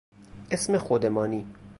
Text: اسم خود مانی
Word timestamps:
اسم 0.51 0.77
خود 0.77 1.05
مانی 1.05 1.45